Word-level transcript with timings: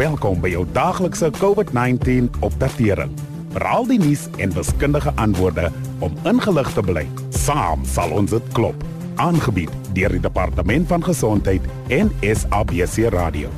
Welkom 0.00 0.38
by 0.40 0.48
jou 0.48 0.62
daaglikse 0.72 1.28
COVID-19 1.36 2.30
opdatering. 2.46 3.10
Veral 3.52 3.84
die 3.84 3.98
nuus 4.00 4.22
en 4.40 4.52
wiskundige 4.56 5.10
antwoorde 5.20 5.66
om 6.00 6.14
ingelig 6.24 6.70
te 6.72 6.80
bly. 6.80 7.02
Saam 7.36 7.82
sal 7.84 8.14
ons 8.16 8.32
dit 8.32 8.46
klop. 8.56 8.80
Aangebied 9.20 9.68
deur 9.92 10.14
die 10.16 10.22
Departement 10.24 10.88
van 10.88 11.04
Gesondheid 11.04 11.66
en 11.92 12.08
SABC 12.24 13.10
Radio. 13.12 13.50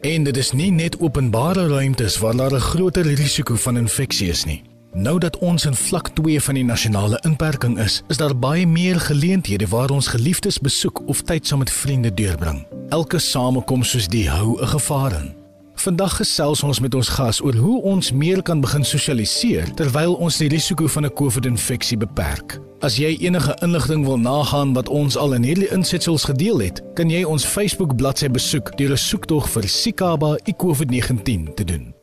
En 0.00 0.24
dit 0.24 0.36
is 0.36 0.52
nie 0.52 0.70
net 0.70 1.00
openbare 1.00 1.68
ruimtes 1.68 2.18
waar 2.18 2.36
daar 2.36 2.54
'n 2.54 2.60
groter 2.60 3.02
risiko 3.14 3.54
van 3.54 3.76
infeksie 3.76 4.28
is 4.28 4.44
nie. 4.44 4.62
Nou 4.92 5.18
dat 5.18 5.38
ons 5.38 5.64
in 5.64 5.74
vlak 5.74 6.08
2 6.08 6.40
van 6.40 6.54
die 6.54 6.64
nasionale 6.64 7.18
inperking 7.22 7.78
is, 7.78 8.02
is 8.08 8.16
daar 8.16 8.38
baie 8.38 8.66
meer 8.66 9.00
geleenthede 9.00 9.68
waar 9.68 9.90
ons 9.90 10.06
geliefdes 10.06 10.58
besoek 10.58 11.02
of 11.06 11.22
tyd 11.22 11.46
saam 11.46 11.58
met 11.58 11.70
vriende 11.70 12.14
deurbring. 12.14 12.66
Elke 12.88 13.18
samekoms 13.18 13.90
soos 13.90 14.08
die 14.08 14.28
hou 14.28 14.60
'n 14.60 14.66
gevaar 14.66 15.12
in. 15.12 15.39
Vandag 15.80 16.18
gesels 16.18 16.60
ons 16.60 16.76
met 16.84 16.92
ons 16.92 17.08
gas 17.08 17.38
oor 17.40 17.56
hoe 17.56 17.78
ons 17.88 18.10
meer 18.12 18.42
kan 18.44 18.60
begin 18.60 18.82
sosialiseer 18.84 19.70
terwyl 19.78 20.12
ons 20.20 20.36
die 20.36 20.50
risiko 20.52 20.84
van 20.92 21.06
'n 21.06 21.14
COVID-infeksie 21.16 21.96
beperk. 21.96 22.58
As 22.82 22.98
jy 22.98 23.16
enige 23.20 23.56
inligting 23.62 24.04
wil 24.04 24.18
nagaan 24.18 24.74
wat 24.74 24.88
ons 24.88 25.16
al 25.16 25.32
in 25.32 25.42
hierdie 25.42 25.72
insetsels 25.72 26.24
gedeel 26.24 26.58
het, 26.60 26.82
kan 26.94 27.08
jy 27.08 27.24
ons 27.24 27.46
Facebook 27.46 27.96
bladsy 27.96 28.28
besoek 28.28 28.76
deur 28.76 28.92
'n 28.92 28.96
soektog 28.96 29.48
vir 29.48 29.68
Sikaba 29.68 30.36
COVID-19 30.58 31.54
te 31.54 31.64
doen. 31.64 31.94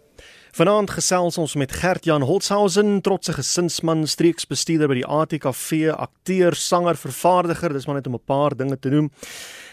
Vanaand 0.53 0.89
gesels 0.89 1.37
ons 1.37 1.55
met 1.55 1.71
Gert-Jan 1.71 2.21
Holzhausen, 2.21 3.01
trotse 3.01 3.33
gesinsman, 3.33 4.07
streeksbestuurder 4.07 4.87
by 4.87 4.93
die 4.93 5.05
ATKV, 5.05 5.91
akteur, 5.93 6.55
sanger, 6.55 6.95
vervaardiger, 6.95 7.73
dis 7.73 7.85
maar 7.85 7.95
net 7.95 8.07
om 8.07 8.15
'n 8.15 8.25
paar 8.25 8.55
dinge 8.55 8.79
te 8.79 8.89
noem. 8.89 9.11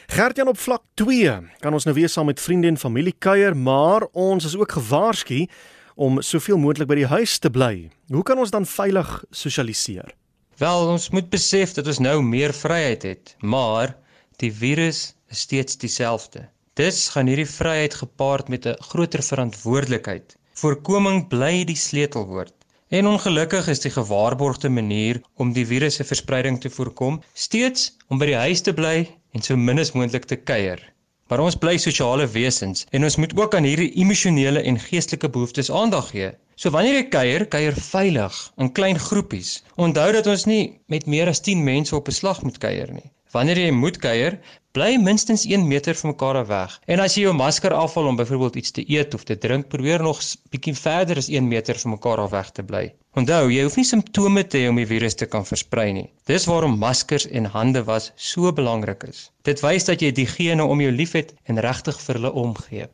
Gertjan 0.07 0.49
op 0.49 0.59
vlak 0.59 0.83
2 0.95 1.31
kan 1.59 1.73
ons 1.73 1.85
nou 1.89 1.95
weer 1.97 2.09
saam 2.09 2.27
met 2.29 2.41
vriende 2.41 2.69
en 2.69 2.79
familie 2.79 3.15
kuier, 3.19 3.57
maar 3.57 4.05
ons 4.13 4.45
is 4.45 4.57
ook 4.57 4.73
gewaarsku 4.77 5.47
om 5.95 6.21
soveel 6.23 6.59
moontlik 6.61 6.89
by 6.91 6.99
die 6.99 7.09
huis 7.09 7.39
te 7.39 7.51
bly. 7.51 7.89
Hoe 8.13 8.23
kan 8.23 8.39
ons 8.39 8.53
dan 8.53 8.67
veilig 8.69 9.09
sosialiseer? 9.31 10.13
Wel, 10.61 10.89
ons 10.93 11.09
moet 11.11 11.31
besef 11.31 11.73
dat 11.75 11.87
ons 11.87 12.03
nou 12.05 12.21
meer 12.23 12.53
vryheid 12.53 13.03
het, 13.03 13.37
maar 13.41 13.97
die 14.43 14.53
virus 14.53 15.15
is 15.33 15.47
steeds 15.47 15.79
dieselfde. 15.81 16.45
Dis 16.79 17.09
gaan 17.15 17.31
hierdie 17.31 17.49
vryheid 17.49 17.95
gepaard 17.95 18.49
met 18.49 18.67
'n 18.67 18.77
groter 18.91 19.23
verantwoordelikheid. 19.23 20.37
Voorkoming 20.55 21.29
bly 21.29 21.65
die 21.65 21.77
sleutelwoord. 21.77 22.55
En 22.95 23.07
ongelukkig 23.11 23.67
is 23.73 23.81
die 23.83 23.91
gewaarborgde 23.91 24.69
manier 24.71 25.19
om 25.43 25.49
die 25.53 25.65
virus 25.67 25.97
se 25.99 26.05
verspreiding 26.07 26.61
te 26.63 26.71
voorkom 26.71 27.17
steeds 27.45 27.89
om 28.07 28.21
by 28.21 28.29
die 28.29 28.37
huis 28.39 28.61
te 28.63 28.75
bly 28.77 28.93
en 29.35 29.43
so 29.43 29.57
min 29.59 29.83
as 29.83 29.91
moontlik 29.99 30.29
te 30.31 30.39
kuier. 30.51 30.79
Maar 31.27 31.43
ons 31.43 31.57
bly 31.59 31.73
sosiale 31.83 32.29
wesens 32.37 32.85
en 32.95 33.09
ons 33.09 33.17
moet 33.19 33.35
ook 33.41 33.57
aan 33.59 33.67
hierdie 33.67 33.91
emosionele 34.05 34.63
en 34.71 34.79
geestelike 34.85 35.33
behoeftes 35.37 35.73
aandag 35.81 36.13
gee. 36.13 36.31
So 36.55 36.71
wanneer 36.71 37.01
jy 37.01 37.09
kuier, 37.17 37.47
kuier 37.57 37.81
veilig 37.89 38.39
in 38.63 38.71
klein 38.79 39.03
groepies. 39.09 39.57
Onthou 39.75 40.13
dat 40.15 40.31
ons 40.31 40.47
nie 40.47 40.63
met 40.87 41.11
meer 41.11 41.33
as 41.35 41.43
10 41.43 41.67
mense 41.67 41.97
op 41.99 42.09
'n 42.09 42.19
slag 42.21 42.45
moet 42.47 42.63
kuier 42.63 42.95
nie. 42.95 43.11
Wanneer 43.35 43.59
jy 43.59 43.71
moet 43.75 43.97
kuier, 43.99 44.37
bly 44.79 44.93
minstens 45.03 45.43
1 45.51 45.65
meter 45.67 45.97
van 45.99 46.13
mekaar 46.13 46.37
weg. 46.47 46.77
En 46.87 47.01
as 47.03 47.17
jy 47.19 47.25
jou 47.25 47.33
masker 47.35 47.75
afhaal 47.75 48.13
om 48.13 48.19
byvoorbeeld 48.21 48.61
iets 48.61 48.71
te 48.77 48.85
eet 48.87 49.15
of 49.19 49.25
te 49.27 49.35
drink, 49.39 49.67
probeer 49.73 50.03
nog 50.07 50.21
bietjie 50.55 50.75
verder 50.79 51.19
as 51.19 51.31
1 51.33 51.49
meter 51.51 51.79
van 51.83 51.97
mekaar 51.97 52.23
af 52.23 52.31
weg 52.31 52.53
te 52.55 52.63
bly. 52.63 52.85
Onthou, 53.19 53.49
jy 53.51 53.67
hoef 53.67 53.81
nie 53.81 53.87
simptome 53.89 54.47
te 54.47 54.63
hê 54.63 54.71
om 54.71 54.79
die 54.79 54.87
virus 54.87 55.19
te 55.19 55.27
kan 55.27 55.43
versprei 55.47 55.89
nie. 55.99 56.07
Dis 56.31 56.47
waarom 56.47 56.79
maskers 56.79 57.27
en 57.27 57.51
hande 57.51 57.83
was 57.91 58.13
so 58.15 58.55
belangrik 58.55 59.03
is. 59.11 59.27
Dit 59.43 59.67
wys 59.67 59.91
dat 59.91 60.03
jy 60.03 60.15
diegene 60.15 60.63
om 60.63 60.87
jou 60.87 60.95
liefhet 60.95 61.35
en 61.51 61.59
regtig 61.59 61.99
vir 62.07 62.21
hulle 62.21 62.35
omgee. 62.47 62.87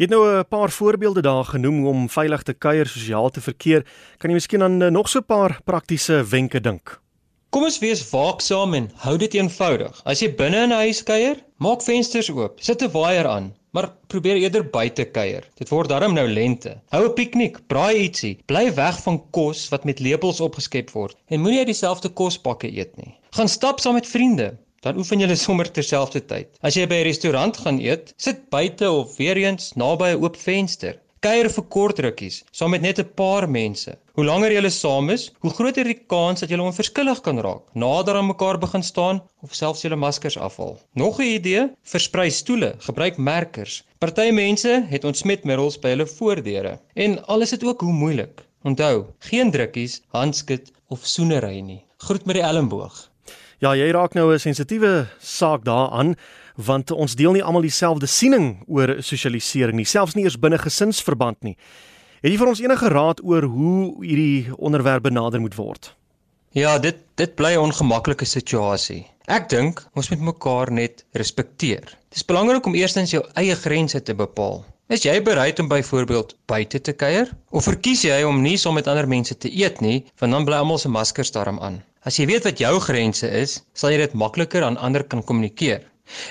Jy 0.00 0.08
het 0.08 0.16
nou 0.16 0.24
'n 0.24 0.48
paar 0.48 0.70
voorbeelde 0.70 1.20
daar 1.20 1.44
genoem 1.44 1.86
om 1.86 2.08
veilig 2.08 2.42
te 2.42 2.54
kuier, 2.54 2.86
sosiaal 2.86 3.30
te 3.30 3.40
verkeer. 3.40 3.84
Kan 4.18 4.30
jy 4.30 4.34
miskien 4.34 4.62
aan 4.62 4.82
eh, 4.82 4.90
nog 4.90 5.08
so 5.08 5.18
'n 5.18 5.26
paar 5.26 5.60
praktiese 5.64 6.24
wenke 6.24 6.60
dink? 6.60 7.03
Kom 7.54 7.62
ons 7.68 7.76
wees 7.78 8.00
waaksaam 8.10 8.72
en 8.74 8.86
hou 9.04 9.12
dit 9.22 9.34
eenvoudig. 9.36 9.98
As 10.10 10.18
jy 10.24 10.26
binne 10.40 10.64
in 10.66 10.72
'n 10.74 10.86
huis 10.88 11.04
kuier, 11.06 11.36
maak 11.62 11.84
vensters 11.86 12.30
oop, 12.32 12.56
sit 12.58 12.82
'n 12.82 12.90
waier 12.90 13.28
aan, 13.30 13.46
maar 13.70 13.86
probeer 14.10 14.40
eerder 14.40 14.64
buite 14.72 15.04
kuier. 15.04 15.44
Dit 15.54 15.70
word 15.70 15.88
darm 15.88 16.16
nou 16.18 16.26
lente. 16.26 16.72
Hou 16.90 17.04
'n 17.04 17.14
piknik, 17.14 17.60
braai 17.68 17.94
ietsie, 18.08 18.38
bly 18.50 18.74
weg 18.74 18.98
van 19.04 19.22
kos 19.30 19.68
wat 19.70 19.84
met 19.84 20.00
lepels 20.00 20.40
opgeskep 20.40 20.90
word 20.90 21.14
en 21.28 21.40
moenie 21.40 21.60
uit 21.60 21.70
dieselfde 21.70 22.08
kospakke 22.08 22.66
eet 22.66 22.96
nie. 22.96 23.14
Gaan 23.30 23.48
stap 23.48 23.78
saam 23.78 23.94
met 23.94 24.12
vriende, 24.14 24.56
dan 24.82 24.98
oefen 24.98 25.20
julle 25.20 25.36
sommer 25.36 25.70
terselfdertyd. 25.70 26.58
As 26.60 26.74
jy 26.74 26.86
by 26.86 26.94
'n 26.94 27.06
restaurant 27.12 27.56
gaan 27.56 27.78
eet, 27.78 28.14
sit 28.16 28.50
buite 28.50 28.90
of 28.90 29.16
weer 29.16 29.36
eens 29.36 29.72
naby 29.76 30.10
'n 30.10 30.24
oop 30.24 30.36
venster 30.36 30.98
kuier 31.24 31.48
vir 31.48 31.64
kort 31.72 32.00
rukkies 32.04 32.42
saam 32.52 32.74
met 32.74 32.82
net 32.84 32.98
'n 33.00 33.08
paar 33.16 33.46
mense. 33.48 33.92
Hoe 34.14 34.24
langer 34.24 34.52
julle 34.52 34.70
saam 34.70 35.08
is, 35.10 35.30
hoe 35.40 35.50
groter 35.50 35.84
die 35.84 36.00
kans 36.12 36.40
dat 36.40 36.50
julle 36.50 36.66
onverskillig 36.68 37.20
kan 37.22 37.38
raak, 37.38 37.62
nader 37.74 38.16
aan 38.16 38.26
mekaar 38.26 38.58
begin 38.58 38.82
staan 38.82 39.22
of 39.42 39.54
selfs 39.54 39.82
julle 39.82 39.96
maskers 39.96 40.36
afhaal. 40.36 40.76
Nog 40.94 41.18
'n 41.20 41.22
idee, 41.38 41.70
versprei 41.82 42.30
stoele, 42.30 42.74
gebruik 42.78 43.16
merkers. 43.16 43.84
Party 43.98 44.30
mense 44.30 44.84
het 44.90 45.04
ontsmetmiddels 45.04 45.78
by 45.78 45.88
hulle 45.88 46.06
voordeure 46.06 46.78
en 46.94 47.24
al 47.26 47.40
is 47.40 47.50
dit 47.50 47.64
ook 47.64 47.80
hoe 47.80 47.92
moeilik. 47.92 48.44
Onthou, 48.62 49.06
geen 49.18 49.50
drukkies, 49.50 50.02
handskud 50.08 50.72
of 50.88 51.06
soenery 51.06 51.60
nie. 51.60 51.84
Groet 51.98 52.26
met 52.26 52.36
die 52.36 52.44
elmboog. 52.44 53.10
Ja, 53.60 53.74
jy 53.74 53.90
raak 53.90 54.14
nou 54.14 54.34
'n 54.34 54.38
sensitiewe 54.38 55.06
saak 55.20 55.64
daaraan 55.64 56.16
want 56.56 56.90
ons 56.90 57.16
deel 57.18 57.32
nie 57.32 57.42
almal 57.42 57.62
dieselfde 57.62 58.06
siening 58.06 58.64
oor 58.66 58.96
sosialisering 59.02 59.76
nie, 59.76 59.88
selfs 59.88 60.14
nie 60.14 60.24
eers 60.24 60.38
binne 60.40 60.58
gesinsverband 60.58 61.42
nie. 61.42 61.56
Het 62.22 62.32
jy 62.32 62.38
vir 62.40 62.48
ons 62.48 62.60
enige 62.62 62.88
raad 62.88 63.20
oor 63.22 63.44
hoe 63.52 64.04
hierdie 64.04 64.52
onderwerp 64.56 65.02
benader 65.04 65.40
moet 65.40 65.56
word? 65.58 65.94
Ja, 66.54 66.78
dit 66.78 67.02
dit 67.18 67.34
bly 67.34 67.54
'n 67.54 67.66
ongemaklike 67.68 68.24
situasie. 68.24 69.06
Ek 69.26 69.48
dink 69.48 69.82
ons 69.94 70.10
moet 70.10 70.20
mekaar 70.20 70.70
net 70.70 71.04
respekteer. 71.12 71.82
Dit 72.08 72.16
is 72.16 72.24
belangrik 72.24 72.66
om 72.66 72.74
eerstens 72.74 73.10
jou 73.10 73.22
eie 73.34 73.54
grense 73.54 74.02
te 74.02 74.14
bepaal. 74.14 74.64
Is 74.88 75.02
jy 75.02 75.22
bereid 75.22 75.60
om 75.60 75.68
byvoorbeeld 75.68 76.34
buite 76.46 76.80
te 76.80 76.92
kuier 76.92 77.30
of 77.50 77.64
verkies 77.64 78.02
jy 78.04 78.22
om 78.22 78.42
nie 78.42 78.56
saam 78.56 78.74
met 78.74 78.86
ander 78.86 79.08
mense 79.08 79.34
te 79.34 79.48
eet 79.48 79.80
nie, 79.80 80.04
want 80.20 80.32
dan 80.32 80.44
bly 80.44 80.58
almal 80.60 80.78
se 80.78 80.88
maskers 80.88 81.32
daarom 81.32 81.58
aan. 81.60 81.82
As 82.04 82.18
jy 82.20 82.26
weet 82.26 82.44
wat 82.44 82.58
jou 82.60 82.80
grense 82.80 83.30
is, 83.30 83.62
sal 83.72 83.90
jy 83.90 84.02
dit 84.02 84.14
makliker 84.14 84.62
aan 84.62 84.76
ander 84.76 85.04
kan 85.04 85.22
kommunikeer. 85.24 85.80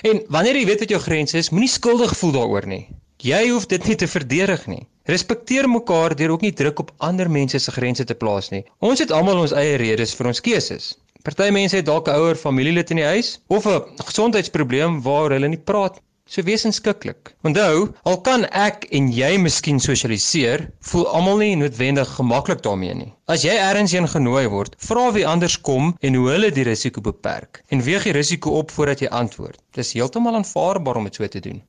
En 0.09 0.19
wanneer 0.35 0.57
jy 0.59 0.65
weet 0.69 0.81
wat 0.83 0.91
jou 0.93 0.99
grense 1.01 1.37
is, 1.37 1.49
moenie 1.49 1.71
skuldig 1.71 2.11
voel 2.19 2.33
daaroor 2.35 2.67
nie. 2.69 2.83
Jy 3.23 3.39
hoef 3.49 3.65
dit 3.71 3.85
nie 3.89 3.95
te 3.95 4.07
verdedig 4.11 4.65
nie. 4.67 4.81
Respekteer 5.09 5.69
mekaar 5.71 6.15
deur 6.19 6.33
ook 6.35 6.43
nie 6.45 6.53
druk 6.59 6.83
op 6.83 6.91
ander 7.07 7.31
mense 7.31 7.59
se 7.59 7.71
grense 7.71 8.05
te 8.05 8.17
plaas 8.23 8.51
nie. 8.53 8.63
Ons 8.79 9.03
het 9.03 9.11
almal 9.11 9.41
ons 9.45 9.55
eie 9.63 9.79
redes 9.81 10.13
vir 10.19 10.29
ons 10.31 10.43
keuses. 10.47 10.91
Party 11.23 11.49
mense 11.55 11.79
het 11.79 11.87
dalk 11.87 12.07
'n 12.11 12.19
ouer 12.19 12.35
familielid 12.35 12.91
in 12.91 12.99
die 12.99 13.09
huis 13.15 13.39
of 13.47 13.65
'n 13.65 13.81
gesondheidsprobleem 14.09 15.01
waar 15.01 15.31
hulle 15.31 15.47
nie 15.47 15.63
praat. 15.71 16.01
So 16.25 16.41
wees 16.47 16.63
inskikkelik. 16.63 17.33
Onthou, 17.43 17.89
al 18.07 18.21
kan 18.23 18.45
ek 18.55 18.85
en 18.95 19.09
jy 19.11 19.33
miskien 19.43 19.81
sosialiseer, 19.83 20.61
voel 20.87 21.03
almal 21.11 21.41
nie 21.41 21.57
noodwendig 21.59 22.07
gemaklik 22.15 22.61
daarmee 22.63 22.93
nie. 22.95 23.09
As 23.27 23.43
jy 23.43 23.57
ergens 23.59 23.91
heen 23.91 24.07
genooi 24.07 24.45
word, 24.47 24.77
vra 24.79 25.09
wie 25.11 25.25
anders 25.27 25.57
kom 25.59 25.91
en 25.99 26.15
hoe 26.15 26.29
hulle 26.31 26.51
die 26.55 26.63
risiko 26.63 27.03
beperk 27.03 27.59
en 27.67 27.83
weeg 27.83 28.07
die 28.07 28.15
risiko 28.15 28.55
op 28.61 28.71
voordat 28.71 29.03
jy 29.03 29.11
antwoord. 29.11 29.59
Dis 29.75 29.91
heeltemal 29.97 30.39
aanvaarbaar 30.39 31.01
om 31.01 31.09
dit 31.09 31.19
so 31.19 31.27
te 31.27 31.43
doen. 31.43 31.59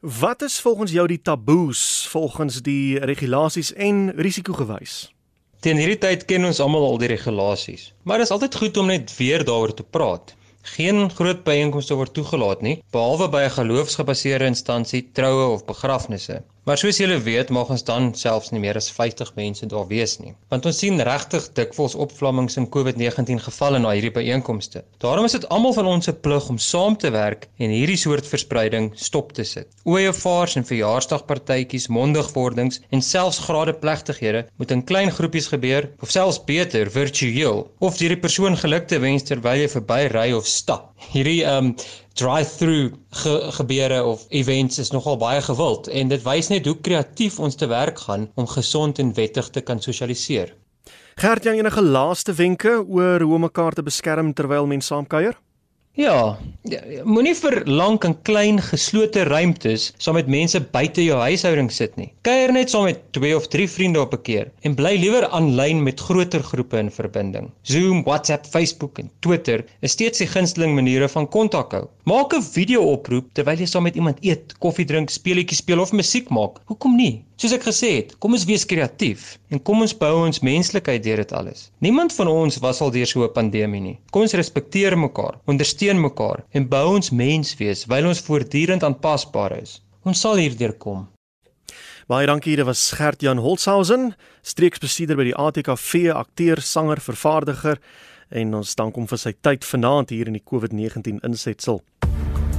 Wat 0.00 0.44
is 0.44 0.60
volgens 0.60 0.92
jou 0.92 1.06
die 1.08 1.22
taboes 1.22 1.80
volgens 2.12 2.60
die 2.64 2.98
regulasies 3.00 3.72
en 3.72 4.10
risikogewys? 4.16 5.06
Teen 5.64 5.80
hierdie 5.80 5.98
tyd 6.00 6.28
ken 6.28 6.44
ons 6.48 6.60
almal 6.60 6.84
al 6.84 7.00
die 7.00 7.10
regulasies, 7.12 7.90
maar 8.04 8.20
dit 8.20 8.28
is 8.28 8.32
altyd 8.32 8.60
goed 8.60 8.78
om 8.80 8.92
net 8.92 9.12
weer 9.16 9.44
daaroor 9.44 9.74
te 9.76 9.84
praat. 9.84 10.36
Geen 10.62 11.10
groot 11.10 11.44
byeenkomste 11.44 11.94
word 11.94 12.12
toegelaat 12.14 12.60
nie, 12.62 12.82
behalwe 12.92 13.28
by 13.32 13.42
'n 13.46 13.54
geloofsgebaseerde 13.54 14.44
instansie, 14.44 15.08
troue 15.12 15.46
of 15.54 15.64
begrafnisse. 15.64 16.42
Maar 16.68 16.76
soos 16.76 16.98
julle 17.00 17.16
weet, 17.24 17.48
mag 17.56 17.70
ons 17.72 17.82
dan 17.88 18.10
selfs 18.12 18.50
nie 18.52 18.60
meer 18.60 18.76
as 18.76 18.90
50 18.92 19.30
mense 19.38 19.64
daar 19.70 19.86
wees 19.88 20.18
nie, 20.20 20.34
want 20.52 20.66
ons 20.68 20.80
sien 20.82 21.00
regtig 21.08 21.46
dikwels 21.56 21.94
opvlammings 22.04 22.58
in 22.60 22.66
COVID-19 22.74 23.40
gevalle 23.46 23.78
na 23.80 23.94
hierdie 23.96 24.12
byeenkomste. 24.12 24.82
Daarom 25.00 25.24
is 25.24 25.38
dit 25.38 25.46
almal 25.48 25.72
van 25.78 25.88
ons 25.88 26.10
se 26.10 26.12
plig 26.12 26.50
om 26.52 26.58
saam 26.60 26.98
te 27.00 27.08
werk 27.14 27.46
en 27.56 27.72
hierdie 27.72 27.96
soort 28.02 28.28
verspreiding 28.28 28.90
stop 29.00 29.32
te 29.38 29.46
sit. 29.48 29.70
Ooievaars 29.88 30.58
en 30.60 30.68
verjaarsdagpartytjies, 30.68 31.88
mondigwordings 31.96 32.82
en 32.92 33.04
selfs 33.08 33.40
gradeplegtighede 33.46 34.44
moet 34.60 34.76
in 34.76 34.84
klein 34.84 35.14
groepies 35.16 35.48
gebeur 35.54 35.88
of 36.04 36.12
selfs 36.12 36.42
beter 36.44 36.92
virtueel 36.92 37.64
of 37.80 37.96
deur 37.96 38.12
die 38.18 38.20
persoon 38.20 38.60
geluk 38.60 38.84
te 38.92 39.00
wens 39.00 39.24
terwyl 39.24 39.64
jy 39.64 39.72
verby 39.78 40.02
ry 40.12 40.28
of 40.36 40.44
stap. 40.44 40.92
Hierdie 41.08 41.40
um 41.48 41.72
drive-through 42.18 42.94
ge 43.22 43.34
gebeure 43.58 44.02
of 44.04 44.24
events 44.28 44.78
is 44.78 44.90
nogal 44.90 45.16
baie 45.16 45.42
gewild 45.42 45.88
en 45.88 46.08
dit 46.08 46.22
wys 46.24 46.48
net 46.50 46.66
hoe 46.66 46.76
kreatief 46.80 47.38
ons 47.38 47.54
te 47.54 47.66
werk 47.70 47.98
gaan 48.06 48.30
om 48.34 48.48
gesond 48.50 48.98
en 48.98 49.14
wettig 49.14 49.50
te 49.50 49.60
kan 49.60 49.80
sosialiseer. 49.80 50.54
Gert, 51.20 51.44
jy 51.44 51.58
enige 51.60 51.82
laaste 51.82 52.32
wenke 52.32 52.80
oor 52.80 53.20
hoe 53.20 53.34
om 53.36 53.46
mekaar 53.46 53.76
te 53.76 53.84
beskerm 53.84 54.32
terwyl 54.34 54.66
mens 54.66 54.88
saamkuier? 54.88 55.36
Ja, 55.98 56.38
ja 56.70 57.02
moenie 57.02 57.32
vir 57.34 57.56
lank 57.66 58.04
in 58.06 58.12
klein 58.22 58.60
geslote 58.62 59.24
ruimtes 59.26 59.88
saam 59.98 60.14
met 60.14 60.28
mense 60.30 60.60
buite 60.72 61.02
jou 61.02 61.16
huishouding 61.18 61.70
sit 61.74 61.96
nie. 61.98 62.12
Kuier 62.22 62.52
net 62.54 62.70
saam 62.70 62.86
met 62.86 63.00
2 63.16 63.32
of 63.34 63.48
3 63.50 63.66
vriende 63.68 63.98
op 64.00 64.14
'n 64.14 64.22
keer 64.28 64.52
en 64.62 64.76
bly 64.78 64.94
liewer 65.02 65.26
aanlyn 65.28 65.82
met 65.82 66.00
groter 66.00 66.44
groepe 66.46 66.78
in 66.78 66.92
verbinding. 66.94 67.50
Zoom, 67.62 68.04
WhatsApp, 68.06 68.46
Facebook 68.46 68.98
en 69.02 69.10
Twitter 69.20 69.64
is 69.80 69.92
steeds 69.98 70.22
die 70.22 70.30
gunsteling 70.30 70.74
maniere 70.74 71.08
van 71.08 71.28
kontak 71.28 71.72
hou. 71.72 71.88
Maak 72.04 72.34
'n 72.34 72.42
video-oproep 72.42 73.34
terwyl 73.34 73.58
jy 73.58 73.66
saam 73.66 73.82
met 73.82 73.96
iemand 73.96 74.22
eet, 74.22 74.54
koffie 74.58 74.86
drink, 74.86 75.10
speletjies 75.10 75.58
speel 75.58 75.80
of 75.80 75.92
musiek 75.92 76.30
maak. 76.30 76.62
Hoekom 76.66 76.96
nie? 76.96 77.24
Soos 77.40 77.54
ek 77.56 77.62
gesê 77.64 77.88
het, 77.94 78.10
kom 78.20 78.34
ons 78.36 78.42
wees 78.44 78.66
kreatief 78.68 79.38
en 79.48 79.60
kom 79.64 79.80
ons 79.80 79.94
bou 79.96 80.10
ons 80.26 80.42
menslikheid 80.44 81.00
deur 81.00 81.22
dit 81.22 81.30
alles. 81.38 81.70
Niemand 81.80 82.12
van 82.12 82.28
ons 82.28 82.58
was 82.60 82.82
al 82.84 82.90
deur 82.92 83.08
so 83.08 83.24
'n 83.24 83.32
pandemie 83.32 83.80
nie. 83.80 83.98
Kom 84.12 84.26
ons 84.26 84.36
respekteer 84.36 84.92
mekaar, 84.92 85.38
ondersteun 85.46 85.96
mekaar 85.96 86.44
en 86.52 86.68
bou 86.68 86.96
ons 86.96 87.10
mens 87.10 87.56
wees 87.56 87.84
terwyl 87.84 88.08
ons 88.08 88.20
voortdurend 88.20 88.84
aanpasbaar 88.84 89.56
is. 89.62 89.80
Ons 90.04 90.20
sal 90.20 90.36
hierdeur 90.36 90.76
kom. 90.76 91.08
Baie 92.08 92.26
dankie, 92.26 92.56
dit 92.56 92.66
was 92.66 92.92
Gert 92.92 93.22
Jan 93.22 93.38
Holzhausen, 93.38 94.14
streeksbestuurder 94.42 95.16
by 95.16 95.24
die 95.24 95.36
ATKV, 95.36 96.12
akteur, 96.12 96.60
sanger, 96.60 97.00
vervaardiger 97.00 97.78
en 98.30 98.54
ons 98.54 98.74
dank 98.74 98.94
hom 98.94 99.06
vir 99.06 99.18
sy 99.18 99.32
tyd 99.40 99.64
vanaand 99.64 100.10
hier 100.10 100.26
in 100.26 100.34
die 100.34 100.44
COVID-19 100.44 101.24
insetsel. 101.24 101.80